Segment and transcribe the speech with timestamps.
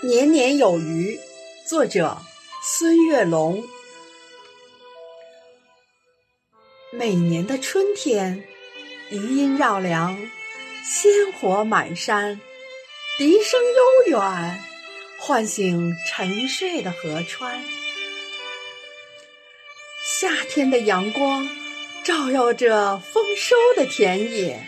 [0.00, 1.18] 年年有余，
[1.66, 2.18] 作者
[2.62, 3.64] 孙月龙。
[6.92, 8.44] 每年的春天，
[9.10, 10.16] 余音绕梁，
[10.84, 12.40] 鲜活满山，
[13.18, 14.64] 笛声悠远，
[15.18, 17.60] 唤醒沉睡的河川。
[20.04, 21.48] 夏天的阳光
[22.04, 24.64] 照耀着丰收的田野，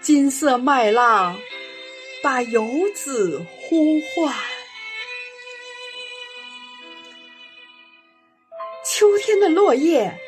[0.00, 1.36] 金色麦浪。
[2.22, 4.34] 把游子呼唤。
[8.84, 10.20] 秋天的落叶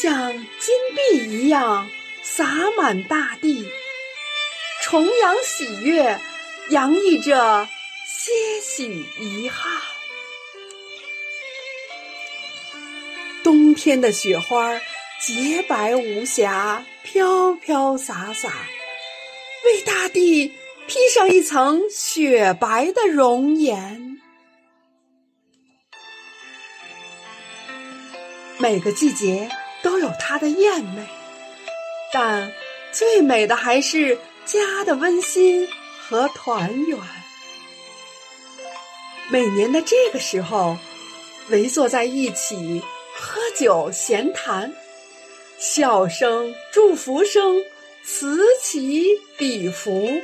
[0.00, 1.88] 像金币一样
[2.22, 3.66] 洒满大地，
[4.82, 6.20] 重阳喜悦
[6.68, 7.68] 洋溢着
[8.06, 8.32] 些
[8.62, 9.72] 许遗憾。
[13.42, 14.78] 冬天的雪花
[15.18, 18.52] 洁白无瑕，飘飘洒洒，
[19.64, 20.52] 为大地。
[20.90, 24.18] 披上一层雪白的容颜。
[28.58, 29.48] 每个季节
[29.84, 31.06] 都有它的艳美，
[32.12, 32.52] 但
[32.90, 35.68] 最美的还是家的温馨
[36.00, 36.98] 和团圆。
[39.30, 40.76] 每年的这个时候，
[41.50, 42.82] 围坐在一起
[43.14, 44.74] 喝酒闲谈，
[45.56, 47.62] 笑声、祝福声
[48.02, 49.06] 此起
[49.38, 50.20] 彼伏。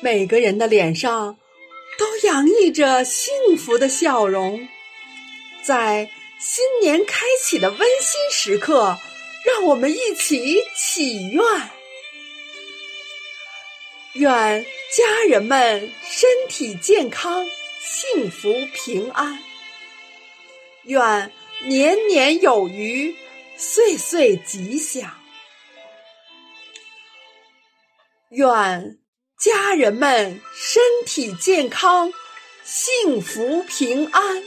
[0.00, 1.36] 每个人的脸上
[1.98, 4.68] 都洋溢着幸福的笑容，
[5.62, 8.96] 在新年开启的温馨时刻，
[9.44, 11.42] 让我们一起祈愿：
[14.12, 14.64] 愿
[14.96, 17.44] 家人们身体健康、
[17.80, 19.36] 幸福平安；
[20.84, 21.32] 愿
[21.64, 23.16] 年年有余、
[23.56, 25.10] 岁岁吉祥；
[28.30, 28.98] 愿。
[29.38, 32.12] 家人们身体健康，
[32.64, 34.42] 幸福平安。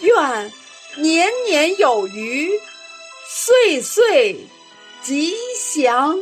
[0.00, 0.50] 愿
[0.96, 2.50] 年年有余，
[3.28, 4.46] 岁岁
[5.02, 6.18] 吉祥。